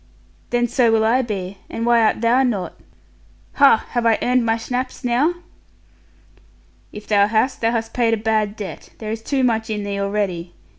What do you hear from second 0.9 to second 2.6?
will I be, and why art thou